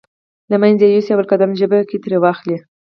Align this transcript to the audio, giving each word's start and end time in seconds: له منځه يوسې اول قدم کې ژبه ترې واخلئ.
له 0.51 0.55
منځه 0.63 0.85
يوسې 0.93 1.11
اول 1.11 1.25
قدم 1.31 1.49
کې 1.53 1.59
ژبه 1.61 1.77
ترې 2.03 2.17
واخلئ. 2.19 2.57